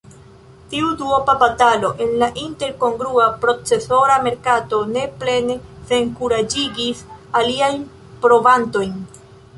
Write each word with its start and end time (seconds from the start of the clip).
Tiu 0.69 0.85
duopa 1.01 1.33
batalo 1.43 1.91
en 2.05 2.15
la 2.23 2.29
Intel-kongrua 2.43 3.27
procesora 3.43 4.17
merkato 4.29 4.81
ne 4.95 5.05
plene 5.21 5.59
senkuraĝigis 5.93 7.05
aliajn 7.43 7.81
provantojn. 8.25 9.01